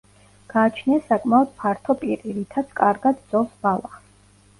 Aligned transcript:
გააჩნია 0.51 1.01
საკმაოდ 1.09 1.51
ფართო 1.59 1.95
პირი, 2.03 2.33
რითაც 2.39 2.73
კარგად 2.79 3.21
ძოვს 3.35 3.53
ბალახს. 3.67 4.09